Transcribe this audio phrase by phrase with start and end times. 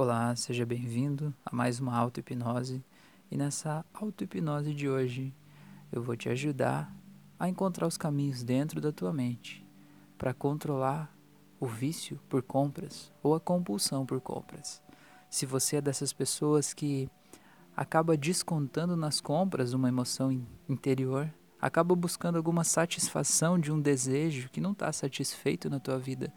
[0.00, 2.84] Olá, seja bem-vindo a mais uma auto-hipnose.
[3.28, 5.34] E nessa auto-hipnose de hoje,
[5.90, 6.94] eu vou te ajudar
[7.36, 9.66] a encontrar os caminhos dentro da tua mente
[10.16, 11.12] para controlar
[11.58, 14.80] o vício por compras ou a compulsão por compras.
[15.28, 17.10] Se você é dessas pessoas que
[17.76, 20.30] acaba descontando nas compras uma emoção
[20.68, 21.28] interior,
[21.60, 26.32] acaba buscando alguma satisfação de um desejo que não está satisfeito na tua vida,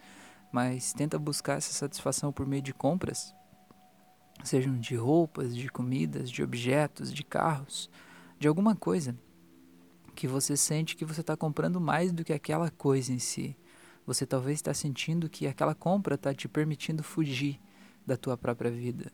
[0.51, 3.35] mas tenta buscar essa satisfação por meio de compras,
[4.43, 7.89] sejam de roupas, de comidas, de objetos, de carros,
[8.39, 9.15] de alguma coisa
[10.15, 13.55] que você sente que você está comprando mais do que aquela coisa em si.
[14.05, 17.59] Você talvez está sentindo que aquela compra está te permitindo fugir
[18.05, 19.11] da tua própria vida,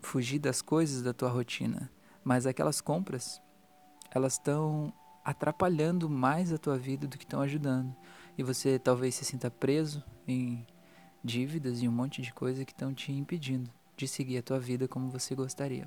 [0.00, 1.90] fugir das coisas da tua rotina.
[2.22, 3.42] Mas aquelas compras,
[4.10, 4.92] elas estão
[5.24, 7.94] atrapalhando mais a tua vida do que estão ajudando.
[8.38, 10.66] E você talvez se sinta preso em
[11.22, 14.88] dívidas e um monte de coisa que estão te impedindo de seguir a tua vida
[14.88, 15.86] como você gostaria.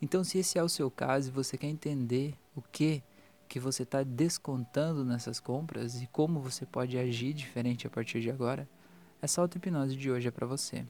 [0.00, 3.02] Então, se esse é o seu caso e você quer entender o que
[3.48, 8.30] que você está descontando nessas compras e como você pode agir diferente a partir de
[8.30, 8.68] agora,
[9.20, 10.84] essa auto-hipnose de hoje é para você.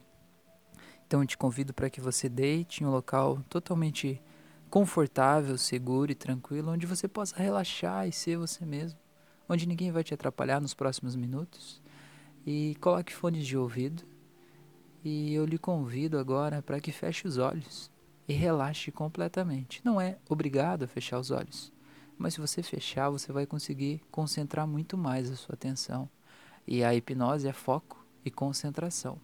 [1.05, 4.21] Então, eu te convido para que você deite em um local totalmente
[4.69, 8.99] confortável, seguro e tranquilo, onde você possa relaxar e ser você mesmo,
[9.47, 11.81] onde ninguém vai te atrapalhar nos próximos minutos.
[12.45, 14.03] E coloque fones de ouvido
[15.05, 17.91] e eu lhe convido agora para que feche os olhos
[18.27, 19.79] e relaxe completamente.
[19.85, 21.71] Não é obrigado a fechar os olhos,
[22.17, 26.09] mas se você fechar, você vai conseguir concentrar muito mais a sua atenção.
[26.67, 29.21] E a hipnose é foco e concentração.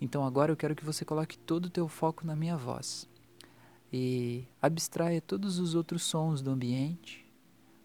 [0.00, 3.06] Então agora eu quero que você coloque todo o teu foco na minha voz
[3.92, 7.30] e abstraia todos os outros sons do ambiente.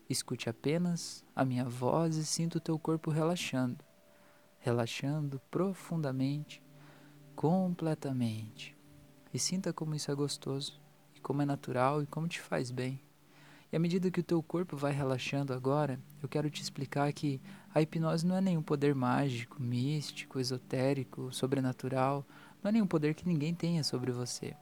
[0.09, 3.83] Escute apenas a minha voz e sinta o teu corpo relaxando,
[4.59, 6.65] relaxando profundamente
[7.37, 8.75] completamente.
[9.31, 10.81] E sinta como isso é gostoso,
[11.15, 12.99] e como é natural e como te faz bem.
[13.71, 17.39] E à medida que o teu corpo vai relaxando agora, eu quero te explicar que
[17.75, 22.25] a hipnose não é nenhum poder mágico, místico, esotérico, sobrenatural,
[22.63, 24.55] não é nenhum poder que ninguém tenha sobre você.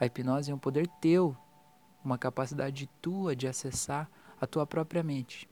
[0.00, 1.36] A hipnose é um poder teu,
[2.02, 4.10] uma capacidade tua de acessar
[4.40, 5.46] a tua própria mente.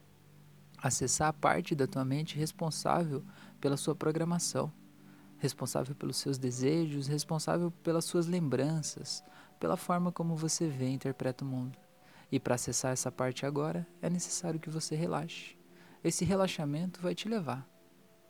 [0.79, 3.23] Acessar a parte da tua mente responsável
[3.61, 4.73] pela sua programação
[5.37, 9.23] responsável pelos seus desejos, responsável pelas suas lembranças,
[9.59, 11.77] pela forma como você vê e interpreta o mundo.
[12.31, 15.57] E para acessar essa parte agora, é necessário que você relaxe.
[16.03, 17.67] Esse relaxamento vai te levar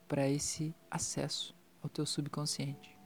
[0.08, 2.98] para esse acesso ao teu subconsciente.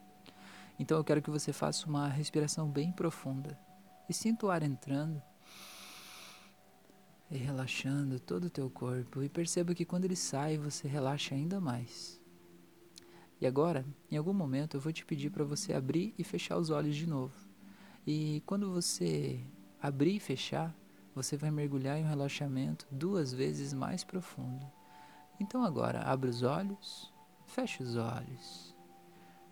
[0.77, 3.57] Então eu quero que você faça uma respiração bem profunda
[4.09, 5.21] e sinta o ar entrando
[7.29, 11.61] e relaxando todo o teu corpo e perceba que quando ele sai, você relaxa ainda
[11.61, 12.20] mais.
[13.41, 16.69] E agora, em algum momento, eu vou te pedir para você abrir e fechar os
[16.69, 17.33] olhos de novo.
[18.05, 19.43] E quando você
[19.81, 20.75] abrir e fechar,
[21.15, 24.65] você vai mergulhar em um relaxamento duas vezes mais profundo.
[25.39, 27.11] Então agora, abre os olhos,
[27.47, 28.75] feche os olhos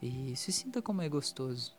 [0.02, 1.78] e se sinta como é gostoso.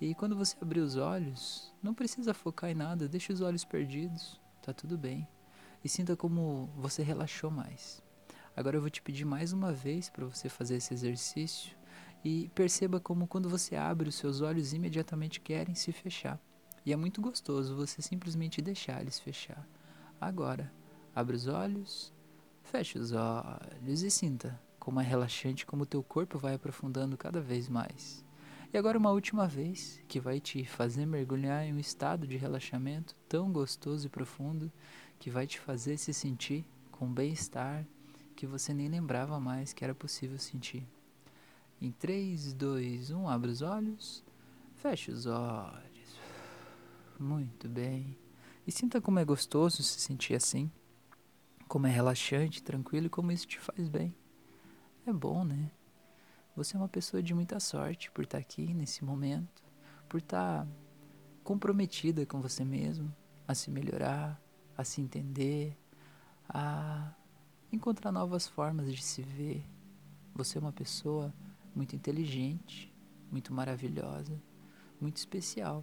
[0.00, 4.40] E quando você abrir os olhos, não precisa focar em nada, deixe os olhos perdidos,
[4.62, 5.28] tá tudo bem.
[5.84, 8.01] E sinta como você relaxou mais.
[8.56, 11.76] Agora eu vou te pedir mais uma vez para você fazer esse exercício
[12.24, 16.38] e perceba como quando você abre os seus olhos imediatamente querem se fechar.
[16.84, 19.66] E é muito gostoso você simplesmente deixar eles fechar.
[20.20, 20.72] Agora,
[21.14, 22.12] abre os olhos,
[22.62, 27.40] feche os olhos e sinta como é relaxante como o teu corpo vai aprofundando cada
[27.40, 28.24] vez mais.
[28.72, 33.14] E agora uma última vez, que vai te fazer mergulhar em um estado de relaxamento
[33.28, 34.72] tão gostoso e profundo,
[35.18, 37.86] que vai te fazer se sentir com bem-estar
[38.42, 40.84] que você nem lembrava mais que era possível sentir.
[41.80, 44.24] Em 3, 2, 1, abre os olhos,
[44.74, 46.18] feche os olhos.
[47.20, 48.18] Muito bem.
[48.66, 50.68] E sinta como é gostoso se sentir assim.
[51.68, 54.12] Como é relaxante, tranquilo e como isso te faz bem.
[55.06, 55.70] É bom, né?
[56.56, 59.62] Você é uma pessoa de muita sorte por estar aqui nesse momento,
[60.08, 60.66] por estar
[61.44, 63.14] comprometida com você mesmo,
[63.46, 64.42] a se melhorar,
[64.76, 65.78] a se entender,
[66.48, 67.14] a
[67.72, 69.64] encontrar novas formas de se ver.
[70.34, 71.32] Você é uma pessoa
[71.74, 72.94] muito inteligente,
[73.30, 74.40] muito maravilhosa,
[75.00, 75.82] muito especial.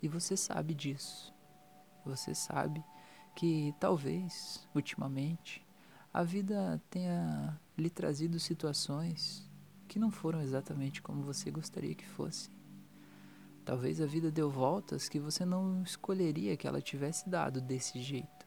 [0.00, 1.34] E você sabe disso.
[2.06, 2.82] Você sabe
[3.34, 5.66] que talvez, ultimamente,
[6.12, 9.48] a vida tenha lhe trazido situações
[9.86, 12.52] que não foram exatamente como você gostaria que fossem.
[13.64, 18.39] Talvez a vida deu voltas que você não escolheria que ela tivesse dado desse jeito.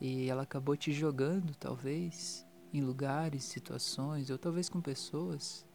[0.00, 5.66] E ela acabou te jogando, talvez, em lugares, situações, ou talvez com pessoas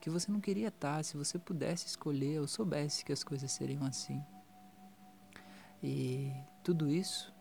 [0.00, 3.84] que você não queria estar se você pudesse escolher ou soubesse que as coisas seriam
[3.84, 4.24] assim.
[5.82, 6.32] E
[6.64, 7.32] tudo isso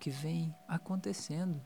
[0.00, 1.60] que vem acontecendo,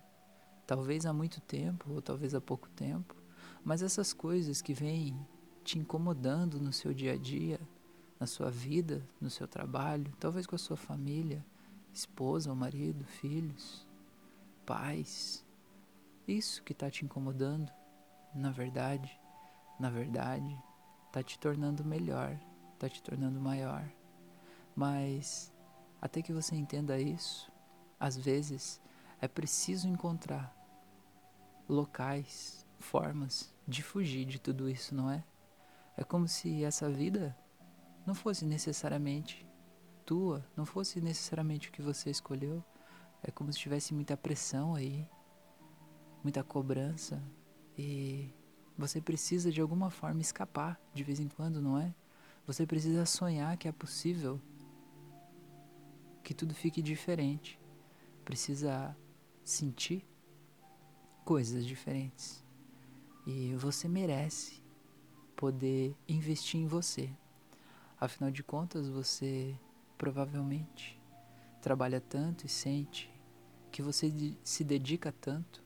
[0.66, 3.16] talvez há muito tempo ou talvez há pouco tempo,
[3.64, 5.18] mas essas coisas que vêm
[5.64, 7.58] te incomodando no seu dia a dia,
[8.20, 11.44] na sua vida, no seu trabalho, talvez com a sua família,
[11.92, 13.85] esposa ou marido, filhos,
[14.66, 15.46] pais.
[16.28, 17.72] Isso que está te incomodando,
[18.34, 19.18] na verdade,
[19.78, 20.58] na verdade,
[21.06, 22.38] está te tornando melhor,
[22.74, 23.88] está te tornando maior.
[24.74, 25.52] Mas
[26.02, 27.50] até que você entenda isso,
[27.98, 28.80] às vezes
[29.20, 30.54] é preciso encontrar
[31.68, 35.24] locais, formas de fugir de tudo isso, não é?
[35.96, 37.36] É como se essa vida
[38.04, 39.46] não fosse necessariamente
[40.04, 42.62] tua, não fosse necessariamente o que você escolheu.
[43.22, 45.08] É como se tivesse muita pressão aí,
[46.22, 47.22] muita cobrança
[47.76, 48.30] e
[48.76, 51.94] você precisa de alguma forma escapar de vez em quando, não é?
[52.46, 54.40] Você precisa sonhar que é possível
[56.22, 57.58] que tudo fique diferente.
[58.24, 58.96] Precisa
[59.44, 60.04] sentir
[61.24, 62.44] coisas diferentes.
[63.26, 64.62] E você merece
[65.34, 67.10] poder investir em você.
[68.00, 69.58] Afinal de contas, você
[69.96, 71.00] provavelmente
[71.66, 73.12] trabalha tanto e sente
[73.72, 74.08] que você
[74.44, 75.64] se dedica tanto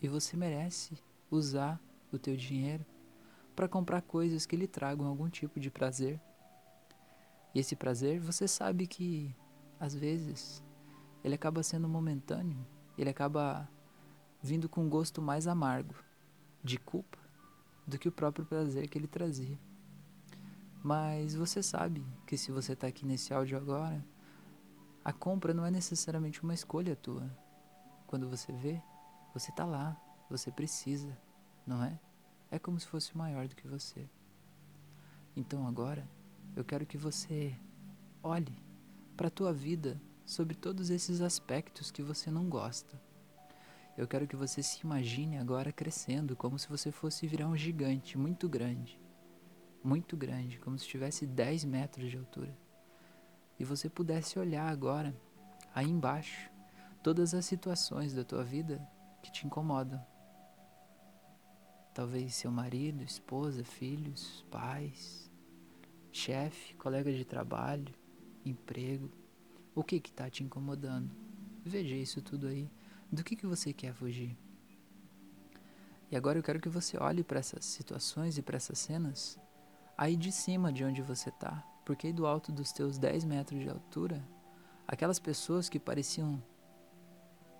[0.00, 0.96] e você merece
[1.30, 1.78] usar
[2.10, 2.82] o teu dinheiro
[3.54, 6.18] para comprar coisas que lhe tragam algum tipo de prazer.
[7.54, 9.36] E esse prazer, você sabe que
[9.78, 10.64] às vezes
[11.22, 13.68] ele acaba sendo momentâneo, ele acaba
[14.42, 15.94] vindo com um gosto mais amargo
[16.62, 17.18] de culpa
[17.86, 19.58] do que o próprio prazer que ele trazia.
[20.82, 24.02] Mas você sabe que se você está aqui nesse áudio agora,
[25.04, 27.30] a compra não é necessariamente uma escolha tua.
[28.06, 28.80] Quando você vê,
[29.32, 29.96] você está lá,
[30.30, 31.16] você precisa
[31.66, 31.98] não é?
[32.50, 34.08] É como se fosse maior do que você.
[35.36, 36.08] Então agora,
[36.54, 37.56] eu quero que você
[38.22, 38.54] olhe
[39.16, 43.00] para a tua vida sobre todos esses aspectos que você não gosta.
[43.96, 48.18] Eu quero que você se imagine agora crescendo, como se você fosse virar um gigante
[48.18, 49.00] muito grande.
[49.82, 52.56] Muito grande, como se tivesse 10 metros de altura.
[53.58, 55.14] E você pudesse olhar agora,
[55.74, 56.50] aí embaixo,
[57.02, 58.86] todas as situações da tua vida
[59.22, 60.04] que te incomodam
[61.94, 65.30] Talvez seu marido, esposa, filhos, pais,
[66.10, 67.94] chefe, colega de trabalho,
[68.44, 69.08] emprego.
[69.76, 71.08] O que está te incomodando?
[71.64, 72.68] Veja isso tudo aí.
[73.12, 74.36] Do que, que você quer fugir?
[76.10, 79.38] E agora eu quero que você olhe para essas situações e para essas cenas
[79.96, 81.64] aí de cima de onde você está.
[81.84, 84.26] Porque do alto dos teus 10 metros de altura,
[84.86, 86.42] aquelas pessoas que pareciam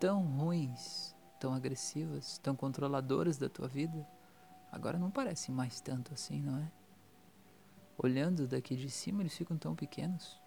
[0.01, 4.07] tão ruins, tão agressivas, tão controladoras da tua vida,
[4.73, 6.73] agora não parecem mais tanto assim, não é?
[7.97, 10.41] Olhando daqui de cima, eles ficam tão pequenos.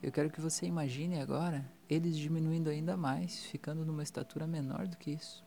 [0.00, 4.96] Eu quero que você imagine agora eles diminuindo ainda mais, ficando numa estatura menor do
[4.96, 5.44] que isso.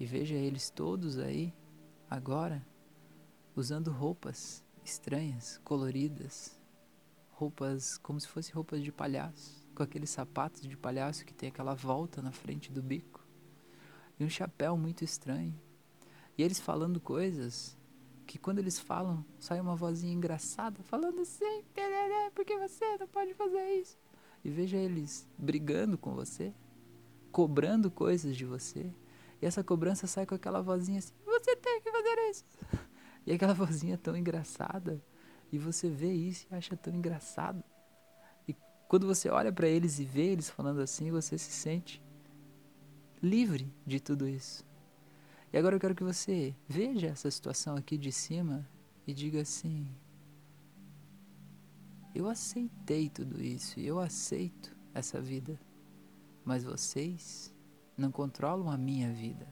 [0.00, 1.54] E veja eles todos aí,
[2.10, 2.66] agora,
[3.54, 6.58] usando roupas estranhas, coloridas,
[7.30, 11.74] roupas como se fossem roupas de palhaço, com aqueles sapatos de palhaço que tem aquela
[11.74, 13.22] volta na frente do bico
[14.18, 15.54] e um chapéu muito estranho.
[16.36, 17.76] E eles falando coisas
[18.26, 21.64] que quando eles falam, sai uma vozinha engraçada falando assim,
[22.34, 23.98] porque você não pode fazer isso.
[24.44, 26.54] E veja eles brigando com você,
[27.30, 28.92] cobrando coisas de você.
[29.40, 32.44] E essa cobrança sai com aquela vozinha assim, você tem que fazer isso.
[33.26, 35.02] E aquela vozinha tão engraçada.
[35.50, 37.62] E você vê isso e acha tão engraçado.
[38.48, 38.56] E
[38.88, 42.02] quando você olha para eles e vê eles falando assim, você se sente
[43.22, 44.64] livre de tudo isso.
[45.52, 48.66] E agora eu quero que você veja essa situação aqui de cima
[49.06, 49.86] e diga assim:
[52.14, 55.60] Eu aceitei tudo isso, eu aceito essa vida,
[56.44, 57.54] mas vocês
[57.96, 59.46] não controlam a minha vida.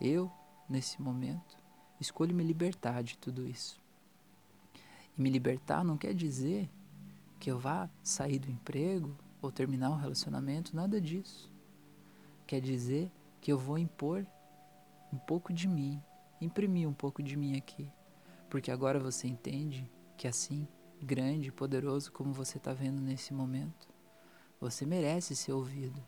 [0.00, 0.30] Eu,
[0.68, 1.61] nesse momento,
[2.02, 3.80] escolho me libertar de tudo isso.
[5.16, 6.68] E me libertar não quer dizer
[7.40, 11.52] que eu vá sair do emprego ou terminar um relacionamento, nada disso
[12.52, 14.26] quer dizer que eu vou impor
[15.10, 16.02] um pouco de mim,
[16.38, 17.90] imprimir um pouco de mim aqui.
[18.50, 20.68] Porque agora você entende que assim,
[21.00, 23.88] grande e poderoso como você está vendo nesse momento,
[24.60, 25.98] você merece ser ouvido,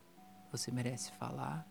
[0.53, 1.67] você merece falar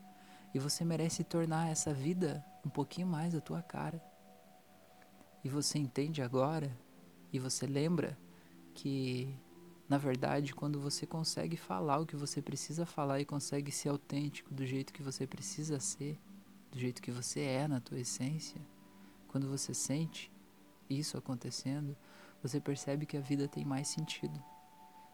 [0.56, 4.02] e você merece tornar essa vida um pouquinho mais a tua cara.
[5.44, 6.76] E você entende agora
[7.32, 8.18] e você lembra
[8.74, 9.38] que
[9.88, 14.54] na verdade, quando você consegue falar o que você precisa falar e consegue ser autêntico
[14.54, 16.20] do jeito que você precisa ser,
[16.72, 18.60] do jeito que você é na tua essência,
[19.28, 20.32] quando você sente
[20.90, 21.96] isso acontecendo,
[22.42, 24.44] você percebe que a vida tem mais sentido,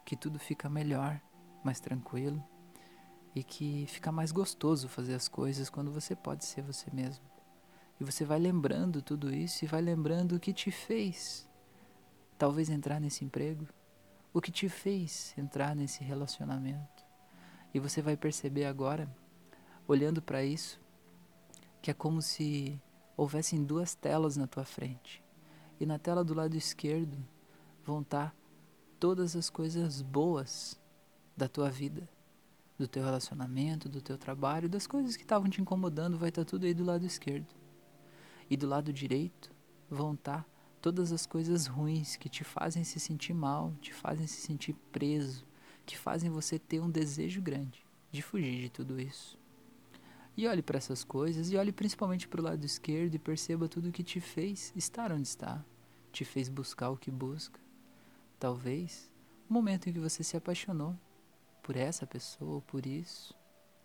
[0.05, 1.19] que tudo fica melhor,
[1.63, 2.41] mais tranquilo
[3.35, 7.23] e que fica mais gostoso fazer as coisas quando você pode ser você mesmo.
[7.99, 11.47] E você vai lembrando tudo isso e vai lembrando o que te fez
[12.37, 13.67] talvez entrar nesse emprego,
[14.33, 17.05] o que te fez entrar nesse relacionamento.
[17.73, 19.13] E você vai perceber agora,
[19.85, 20.79] olhando para isso,
[21.81, 22.81] que é como se
[23.17, 25.21] houvessem duas telas na tua frente.
[25.79, 27.17] E na tela do lado esquerdo
[27.83, 28.35] vão estar tá
[28.97, 30.79] todas as coisas boas
[31.35, 32.07] da tua vida
[32.77, 36.49] do teu relacionamento, do teu trabalho, das coisas que estavam te incomodando, vai estar tá
[36.49, 37.58] tudo aí do lado esquerdo.
[38.49, 39.51] E do lado direito
[39.89, 40.49] vão estar tá
[40.81, 45.45] todas as coisas ruins que te fazem se sentir mal, te fazem se sentir preso,
[45.85, 49.37] que fazem você ter um desejo grande de fugir de tudo isso.
[50.35, 53.91] E olhe para essas coisas e olhe principalmente para o lado esquerdo e perceba tudo
[53.91, 55.63] que te fez estar onde está,
[56.11, 57.59] te fez buscar o que busca.
[58.39, 59.11] Talvez
[59.49, 60.95] o momento em que você se apaixonou
[61.61, 63.35] por essa pessoa ou por isso,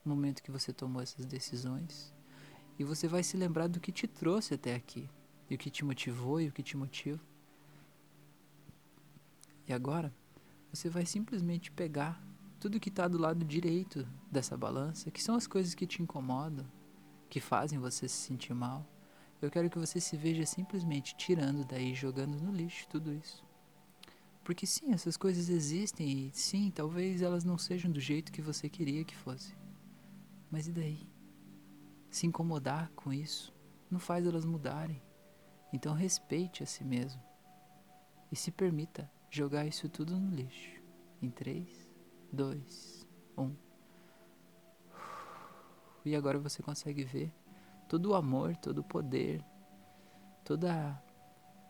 [0.04, 2.13] no momento que você tomou essas decisões.
[2.78, 5.09] E você vai se lembrar do que te trouxe até aqui,
[5.49, 7.21] e o que te motivou e o que te motiva.
[9.66, 10.12] E agora,
[10.73, 12.23] você vai simplesmente pegar
[12.59, 16.66] tudo que está do lado direito dessa balança, que são as coisas que te incomodam,
[17.28, 18.87] que fazem você se sentir mal.
[19.40, 23.45] Eu quero que você se veja simplesmente tirando daí, jogando no lixo tudo isso.
[24.43, 28.69] Porque sim, essas coisas existem e sim, talvez elas não sejam do jeito que você
[28.69, 29.54] queria que fosse.
[30.50, 31.13] Mas e daí?
[32.14, 33.52] Se incomodar com isso
[33.90, 35.02] não faz elas mudarem.
[35.73, 37.21] Então respeite a si mesmo
[38.30, 40.80] e se permita jogar isso tudo no lixo.
[41.21, 41.68] Em 3,
[42.33, 43.56] 2, 1.
[46.04, 47.35] E agora você consegue ver
[47.88, 49.44] todo o amor, todo o poder,
[50.44, 51.02] toda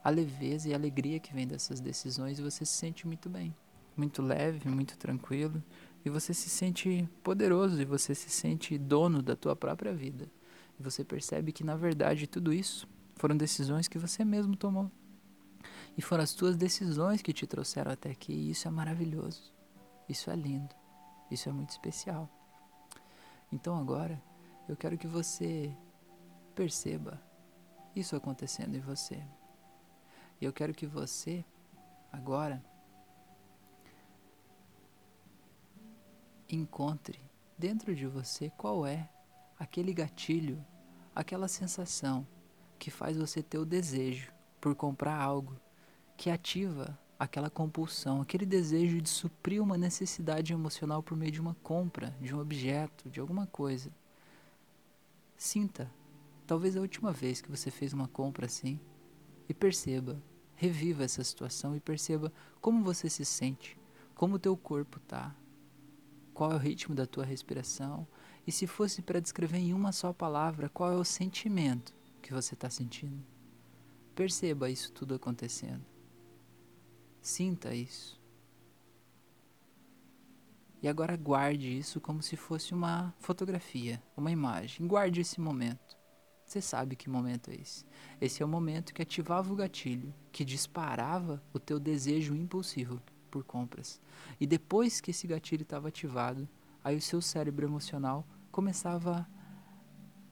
[0.02, 3.56] a leveza e alegria que vem dessas decisões e você se sente muito bem,
[3.96, 5.64] muito leve, muito tranquilo
[6.04, 10.30] e você se sente poderoso e você se sente dono da tua própria vida.
[10.78, 14.90] E você percebe que na verdade tudo isso foram decisões que você mesmo tomou.
[15.96, 19.52] E foram as tuas decisões que te trouxeram até aqui, e isso é maravilhoso.
[20.08, 20.74] Isso é lindo.
[21.30, 22.28] Isso é muito especial.
[23.50, 24.20] Então agora,
[24.68, 25.74] eu quero que você
[26.54, 27.22] perceba
[27.94, 29.22] isso acontecendo em você.
[30.40, 31.44] E eu quero que você,
[32.12, 32.62] agora,
[36.48, 37.20] encontre
[37.56, 39.08] dentro de você qual é
[39.58, 40.64] aquele gatilho,
[41.14, 42.26] aquela sensação
[42.78, 45.56] que faz você ter o desejo por comprar algo,
[46.16, 51.54] que ativa aquela compulsão, aquele desejo de suprir uma necessidade emocional por meio de uma
[51.62, 53.90] compra, de um objeto, de alguma coisa.
[55.36, 55.90] Sinta,
[56.46, 58.80] talvez a última vez que você fez uma compra assim,
[59.48, 60.20] e perceba,
[60.54, 63.78] reviva essa situação e perceba como você se sente,
[64.14, 65.34] como o teu corpo está,
[66.34, 68.06] qual é o ritmo da tua respiração,
[68.46, 72.54] e se fosse para descrever em uma só palavra, qual é o sentimento que você
[72.54, 73.24] está sentindo.
[74.14, 75.84] Perceba isso tudo acontecendo.
[77.22, 78.20] Sinta isso.
[80.82, 84.86] E agora guarde isso como se fosse uma fotografia, uma imagem.
[84.86, 85.96] Guarde esse momento.
[86.44, 87.86] Você sabe que momento é esse.
[88.20, 93.00] Esse é o momento que ativava o gatilho, que disparava o teu desejo impulsivo
[93.34, 94.00] por compras.
[94.38, 96.48] E depois que esse gatilho estava ativado,
[96.84, 99.28] aí o seu cérebro emocional começava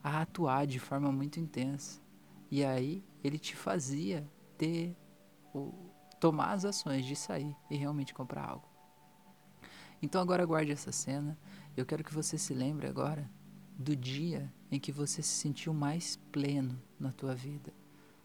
[0.05, 2.01] a atuar de forma muito intensa.
[2.49, 4.25] E aí ele te fazia
[4.57, 4.97] ter
[5.53, 5.91] o,
[6.21, 8.69] tomar as ações de sair e realmente comprar algo.
[10.01, 11.37] Então agora guarde essa cena.
[11.77, 13.29] Eu quero que você se lembre agora
[13.77, 17.73] do dia em que você se sentiu mais pleno na tua vida.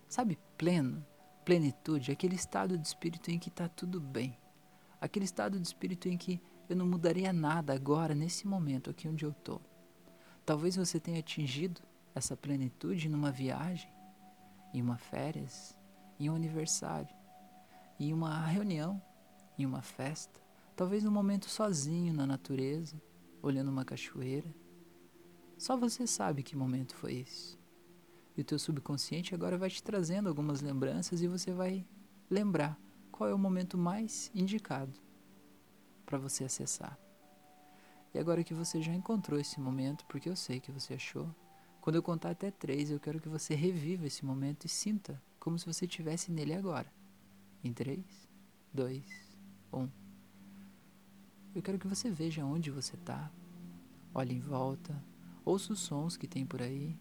[0.07, 1.03] Sabe, pleno,
[1.43, 4.37] plenitude, aquele estado de espírito em que está tudo bem.
[4.99, 9.25] Aquele estado de espírito em que eu não mudaria nada agora, nesse momento, aqui onde
[9.25, 9.61] eu estou.
[10.45, 11.81] Talvez você tenha atingido
[12.15, 13.89] essa plenitude numa viagem,
[14.73, 15.77] em uma férias,
[16.19, 17.15] em um aniversário,
[17.99, 19.01] em uma reunião,
[19.57, 20.39] em uma festa,
[20.75, 23.01] talvez num momento sozinho na natureza,
[23.41, 24.53] olhando uma cachoeira
[25.57, 27.57] só você sabe que momento foi esse.
[28.35, 31.85] E o teu subconsciente agora vai te trazendo algumas lembranças e você vai
[32.29, 32.79] lembrar
[33.17, 34.99] qual é o momento mais indicado
[36.05, 36.97] para você acessar.
[38.13, 41.33] E agora que você já encontrou esse momento, porque eu sei que você achou,
[41.81, 45.57] quando eu contar até três, eu quero que você reviva esse momento e sinta como
[45.57, 46.91] se você estivesse nele agora.
[47.63, 48.29] Em três,
[48.73, 49.05] dois,
[49.73, 49.89] um.
[51.53, 53.31] Eu quero que você veja onde você está,
[54.13, 54.95] olhe em volta,
[55.47, 56.99] Ouça os sons que tem por aí.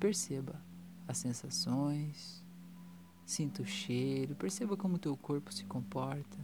[0.00, 0.60] Perceba
[1.06, 2.44] as sensações,
[3.26, 6.38] sinta o cheiro, perceba como teu corpo se comporta,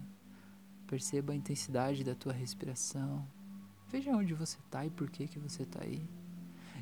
[0.86, 3.26] perceba a intensidade da tua respiração,
[3.88, 6.04] veja onde você está e por que, que você está aí.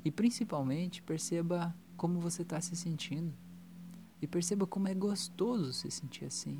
[0.02, 3.34] E principalmente perceba como você está se sentindo.
[4.22, 6.58] E perceba como é gostoso se sentir assim.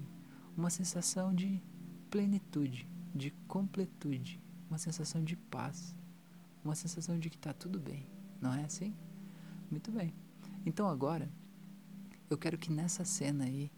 [0.55, 1.63] Uma sensação de
[2.11, 5.97] plenitude, de completude, uma sensação de paz,
[6.63, 8.07] uma sensação de que está tudo bem.
[8.41, 8.95] Não é assim?
[9.71, 10.15] Muito bem.
[10.67, 11.31] Então agora,
[12.31, 13.73] eu quero que nessa cena aí,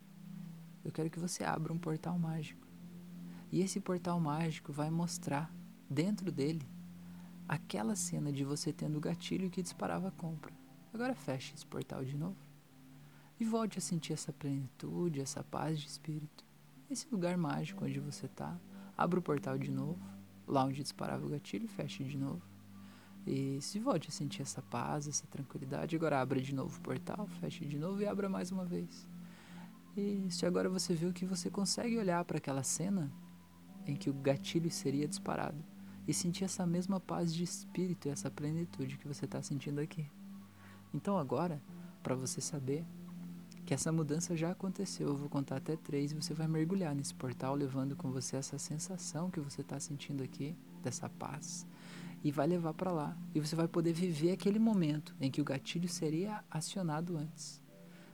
[0.85, 2.66] eu quero que você abra um portal mágico.
[3.50, 5.50] E esse portal mágico vai mostrar
[5.88, 6.68] dentro dele
[7.49, 10.52] aquela cena de você tendo o gatilho que disparava a compra.
[10.92, 12.37] Agora feche esse portal de novo
[13.40, 16.44] e volte a sentir essa plenitude, essa paz de espírito.
[16.90, 18.61] Esse lugar mágico onde você está.
[18.97, 19.99] Abra o portal de novo,
[20.47, 22.51] lá onde disparava o gatilho, feche de novo.
[23.26, 25.95] E se volte a sentir essa paz, essa tranquilidade.
[25.95, 29.07] Agora abra de novo o portal, feche de novo e abra mais uma vez.
[29.97, 33.12] E se agora você viu que você consegue olhar para aquela cena
[33.87, 35.62] em que o gatilho seria disparado
[36.07, 40.11] e sentir essa mesma paz de espírito e essa plenitude que você está sentindo aqui.
[40.93, 41.62] Então agora,
[42.02, 42.85] para você saber
[43.64, 45.09] que essa mudança já aconteceu.
[45.09, 48.59] Eu vou contar até três e você vai mergulhar nesse portal, levando com você essa
[48.59, 51.67] sensação que você está sentindo aqui, dessa paz,
[52.23, 53.17] e vai levar para lá.
[53.35, 57.62] E você vai poder viver aquele momento em que o gatilho seria acionado antes,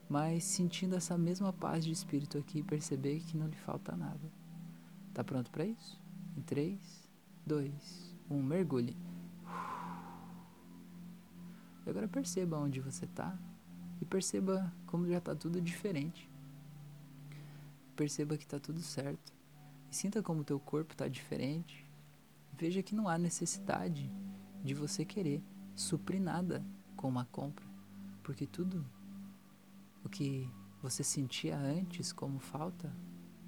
[0.08, 4.32] mas sentindo essa mesma paz de espírito aqui perceber que não lhe falta nada.
[5.12, 6.00] Tá pronto para isso?
[6.36, 7.08] Em três,
[7.44, 8.96] dois, um, mergulhe.
[11.84, 13.36] E agora perceba onde você está
[14.00, 16.30] e perceba como já está tudo diferente.
[17.96, 19.32] Perceba que está tudo certo.
[19.90, 21.87] E sinta como teu corpo está diferente.
[22.58, 24.10] Veja que não há necessidade
[24.64, 25.40] de você querer
[25.76, 27.64] suprir nada com uma compra,
[28.24, 28.84] porque tudo
[30.04, 30.50] o que
[30.82, 32.92] você sentia antes como falta,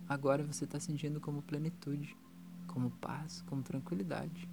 [0.08, 2.16] agora você está sentindo como plenitude,
[2.68, 4.48] como paz, como tranquilidade,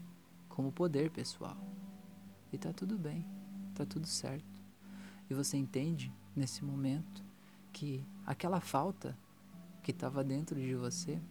[0.49, 1.57] como poder pessoal.
[2.51, 3.23] E está tudo bem,
[3.69, 4.63] está tudo certo.
[5.29, 7.23] E você entende nesse momento
[7.71, 9.15] que aquela falta
[9.83, 11.21] que estava dentro de você,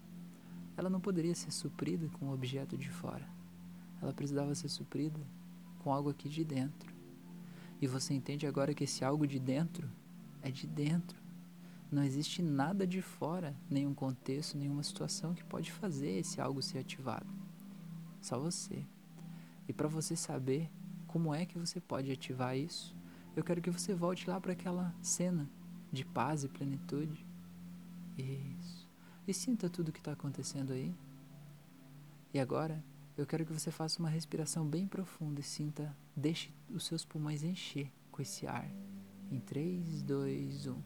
[0.76, 3.26] ela não poderia ser suprida com um objeto de fora.
[4.00, 5.20] Ela precisava ser suprida
[5.78, 6.94] com algo aqui de dentro.
[7.80, 9.90] E você entende agora que esse algo de dentro
[10.42, 11.18] é de dentro.
[11.90, 16.78] Não existe nada de fora, nenhum contexto, nenhuma situação que pode fazer esse algo ser
[16.78, 17.26] ativado.
[18.20, 18.84] Só você.
[19.68, 20.70] E para você saber
[21.06, 22.94] como é que você pode ativar isso,
[23.34, 25.48] eu quero que você volte lá para aquela cena
[25.92, 27.24] de paz e plenitude.
[28.18, 28.56] Isso.
[29.26, 30.94] E sinta tudo o que está acontecendo aí.
[32.32, 32.84] E agora,
[33.16, 37.42] eu quero que você faça uma respiração bem profunda e sinta, deixe os seus pulmões
[37.42, 38.70] encher com esse ar.
[39.30, 40.82] Em 3, 2, 1.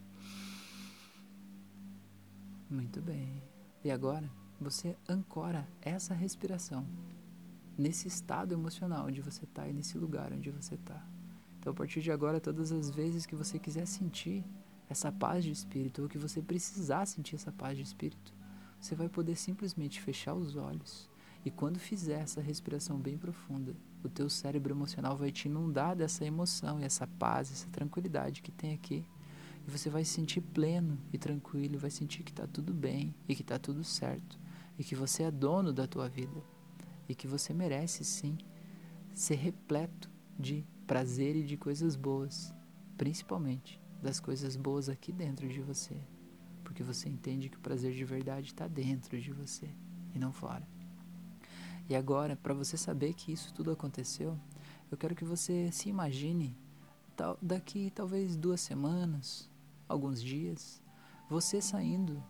[2.69, 3.43] Muito bem.
[3.83, 6.87] E agora, você ancora essa respiração
[7.77, 11.05] nesse estado emocional onde você está e nesse lugar onde você está.
[11.59, 14.43] Então, a partir de agora, todas as vezes que você quiser sentir
[14.91, 18.33] essa paz de espírito, ou que você precisar sentir essa paz de espírito,
[18.77, 21.09] você vai poder simplesmente fechar os olhos.
[21.45, 23.73] E quando fizer essa respiração bem profunda,
[24.03, 28.51] o teu cérebro emocional vai te inundar dessa emoção e essa paz, essa tranquilidade que
[28.51, 29.05] tem aqui.
[29.65, 33.33] E você vai se sentir pleno e tranquilo, vai sentir que está tudo bem e
[33.33, 34.37] que está tudo certo.
[34.77, 36.43] E que você é dono da tua vida.
[37.07, 38.37] E que você merece sim
[39.13, 42.53] ser repleto de prazer e de coisas boas,
[42.97, 45.95] principalmente das coisas boas aqui dentro de você,
[46.63, 49.69] porque você entende que o prazer de verdade está dentro de você
[50.13, 50.67] e não fora.
[51.89, 54.39] E agora, para você saber que isso tudo aconteceu,
[54.89, 56.57] eu quero que você se imagine
[57.15, 59.49] tal, daqui talvez duas semanas,
[59.87, 60.81] alguns dias,
[61.29, 62.23] você saindo,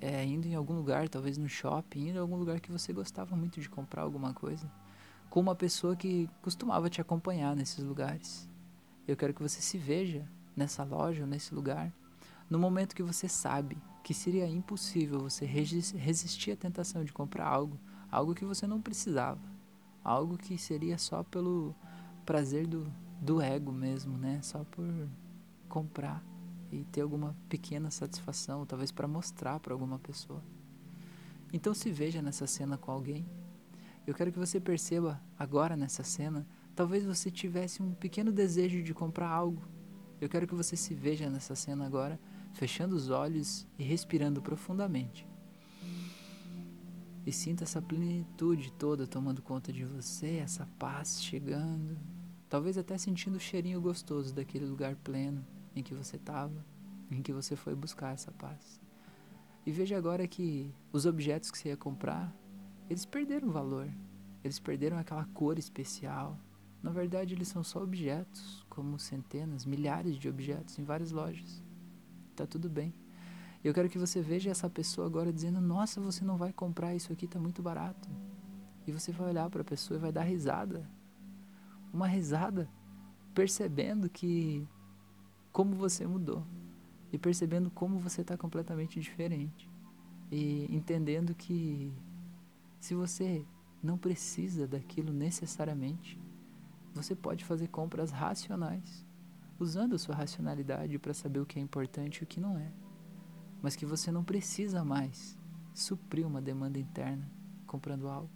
[0.00, 3.34] é, indo em algum lugar, talvez no shopping, indo em algum lugar que você gostava
[3.34, 4.70] muito de comprar alguma coisa
[5.30, 8.48] com uma pessoa que costumava te acompanhar nesses lugares.
[9.06, 11.92] Eu quero que você se veja nessa loja ou nesse lugar
[12.48, 17.78] no momento que você sabe que seria impossível você resistir à tentação de comprar algo,
[18.10, 19.40] algo que você não precisava,
[20.02, 21.74] algo que seria só pelo
[22.24, 22.86] prazer do,
[23.20, 24.40] do ego mesmo, né?
[24.42, 24.86] Só por
[25.68, 26.24] comprar
[26.70, 30.42] e ter alguma pequena satisfação, talvez para mostrar para alguma pessoa.
[31.52, 33.26] Então se veja nessa cena com alguém
[34.06, 38.92] eu quero que você perceba agora nessa cena, talvez você tivesse um pequeno desejo de
[38.92, 39.62] comprar algo.
[40.20, 42.20] Eu quero que você se veja nessa cena agora,
[42.52, 45.26] fechando os olhos e respirando profundamente.
[47.24, 51.98] E sinta essa plenitude toda tomando conta de você, essa paz chegando.
[52.48, 56.64] Talvez até sentindo o cheirinho gostoso daquele lugar pleno em que você estava,
[57.10, 58.80] em que você foi buscar essa paz.
[59.64, 62.32] E veja agora que os objetos que você ia comprar,
[62.88, 63.90] eles perderam valor.
[64.44, 66.38] Eles perderam aquela cor especial.
[66.86, 71.60] Na verdade, eles são só objetos, como centenas, milhares de objetos em várias lojas.
[72.36, 72.94] Tá tudo bem.
[73.64, 77.12] Eu quero que você veja essa pessoa agora dizendo: Nossa, você não vai comprar isso
[77.12, 78.08] aqui, tá muito barato.
[78.86, 80.88] E você vai olhar para a pessoa e vai dar risada.
[81.92, 82.70] Uma risada,
[83.34, 84.64] percebendo que
[85.50, 86.46] como você mudou
[87.12, 89.68] e percebendo como você está completamente diferente
[90.30, 91.92] e entendendo que
[92.78, 93.44] se você
[93.82, 96.16] não precisa daquilo necessariamente,
[96.96, 99.06] você pode fazer compras racionais,
[99.58, 102.72] usando a sua racionalidade para saber o que é importante e o que não é,
[103.62, 105.38] mas que você não precisa mais
[105.74, 107.30] suprir uma demanda interna
[107.66, 108.30] comprando algo.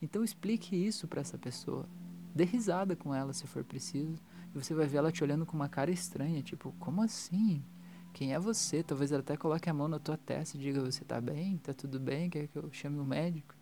[0.00, 1.88] Então explique isso para essa pessoa.
[2.34, 4.16] Dê risada com ela se for preciso.
[4.54, 7.64] E você vai ver ela te olhando com uma cara estranha, tipo, como assim?
[8.12, 8.82] Quem é você?
[8.82, 11.58] Talvez ela até coloque a mão na tua testa e diga, você tá bem?
[11.58, 12.30] Tá tudo bem?
[12.30, 13.54] Quer que eu chame o um médico?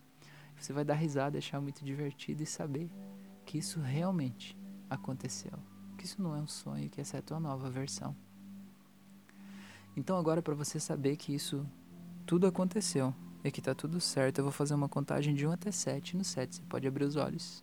[0.58, 2.90] Você vai dar risada, achar muito divertido e saber
[3.44, 4.56] que isso realmente
[4.88, 5.58] aconteceu.
[5.96, 8.16] Que isso não é um sonho, que essa é a tua nova versão.
[9.96, 11.64] Então agora para você saber que isso
[12.26, 15.70] tudo aconteceu e que tá tudo certo, eu vou fazer uma contagem de 1 até
[15.70, 16.16] 7.
[16.16, 17.62] No 7 você pode abrir os olhos.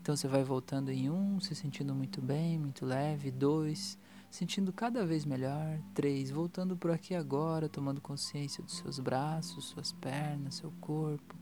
[0.00, 3.32] Então você vai voltando em 1, se sentindo muito bem, muito leve.
[3.32, 3.98] 2,
[4.30, 5.80] sentindo cada vez melhor.
[5.94, 11.34] 3, voltando por aqui agora, tomando consciência dos seus braços, suas pernas, seu corpo.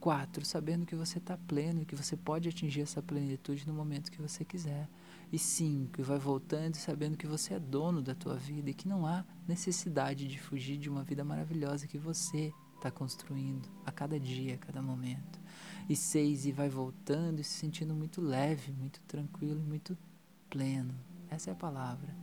[0.00, 0.44] 4.
[0.44, 4.20] Sabendo que você está pleno e que você pode atingir essa plenitude no momento que
[4.20, 4.88] você quiser.
[5.32, 6.02] E 5.
[6.02, 10.26] Vai voltando sabendo que você é dono da tua vida e que não há necessidade
[10.26, 14.80] de fugir de uma vida maravilhosa que você está construindo a cada dia, a cada
[14.80, 15.38] momento.
[15.88, 16.46] E 6.
[16.46, 19.96] E vai voltando e se sentindo muito leve, muito tranquilo, muito
[20.48, 20.94] pleno.
[21.28, 22.14] Essa é a palavra.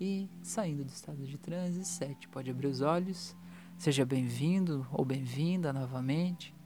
[0.00, 2.28] E saindo do estado de transe, 7.
[2.28, 3.36] Pode abrir os olhos.
[3.76, 6.57] Seja bem-vindo ou bem-vinda novamente.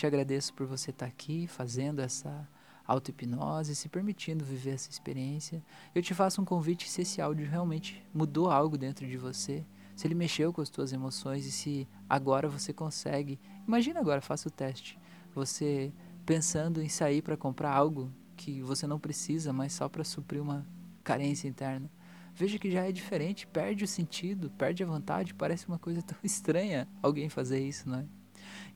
[0.00, 2.48] Te agradeço por você estar aqui fazendo essa
[2.86, 5.62] auto-hipnose, se permitindo viver essa experiência.
[5.94, 9.62] Eu te faço um convite se esse áudio realmente mudou algo dentro de você,
[9.94, 13.38] se ele mexeu com as tuas emoções e se agora você consegue.
[13.68, 14.98] Imagina agora, faça o teste.
[15.34, 15.92] Você
[16.24, 20.66] pensando em sair para comprar algo que você não precisa, mas só para suprir uma
[21.04, 21.90] carência interna.
[22.34, 26.16] Veja que já é diferente, perde o sentido, perde a vontade, parece uma coisa tão
[26.24, 28.19] estranha alguém fazer isso, não é?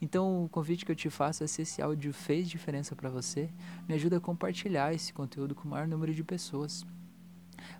[0.00, 3.50] Então, o convite que eu te faço é se esse áudio fez diferença para você,
[3.88, 6.84] me ajuda a compartilhar esse conteúdo com o maior número de pessoas,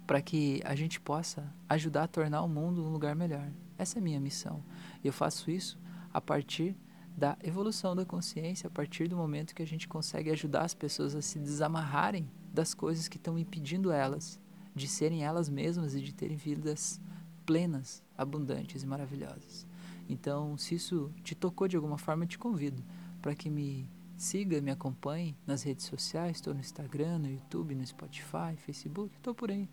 [0.07, 3.50] para que a gente possa ajudar a tornar o mundo um lugar melhor.
[3.76, 4.62] Essa é a minha missão.
[5.02, 5.78] Eu faço isso
[6.12, 6.76] a partir
[7.16, 11.14] da evolução da consciência, a partir do momento que a gente consegue ajudar as pessoas
[11.14, 14.40] a se desamarrarem das coisas que estão impedindo elas
[14.74, 17.00] de serem elas mesmas e de terem vidas
[17.46, 19.66] plenas, abundantes e maravilhosas.
[20.09, 22.83] Então, se isso te tocou de alguma forma, eu te convido
[23.23, 26.37] para que me siga, me acompanhe nas redes sociais.
[26.37, 29.69] Estou no Instagram, no YouTube, no Spotify, Facebook, estou por aí.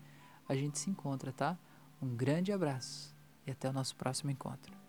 [0.48, 1.58] A gente se encontra, tá?
[2.00, 3.14] Um grande abraço
[3.46, 4.81] e até o nosso próximo encontro.